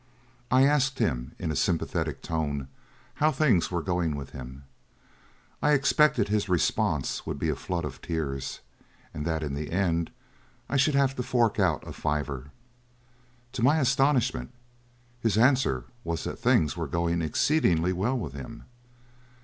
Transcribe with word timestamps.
I 0.49 0.63
asked 0.65 0.97
him, 0.97 1.33
in 1.37 1.51
a 1.51 1.55
sympathetic 1.55 2.23
tone, 2.23 2.69
how 3.21 3.31
things 3.31 3.69
were 3.69 3.83
going 3.83 4.15
with 4.15 4.31
him. 4.31 4.63
I 5.61 5.73
expected 5.73 6.27
his 6.27 6.49
response 6.49 7.27
would 7.27 7.37
be 7.37 7.49
a 7.49 7.55
flood 7.55 7.85
of 7.85 8.01
tears, 8.01 8.61
and 9.13 9.27
that 9.27 9.43
in 9.43 9.53
the 9.53 9.69
end 9.71 10.09
I 10.67 10.75
should 10.75 10.95
have 10.95 11.15
to 11.17 11.21
fork 11.21 11.59
out 11.59 11.87
a 11.87 11.93
fiver. 11.93 12.49
To 13.53 13.61
my 13.61 13.77
astonishment, 13.77 14.51
his 15.19 15.37
answer 15.37 15.83
was 16.03 16.23
that 16.23 16.39
things 16.39 16.75
were 16.75 16.87
going 16.87 17.21
exceedingly 17.21 17.93
well 17.93 18.17
with 18.17 18.33
him. 18.33 18.63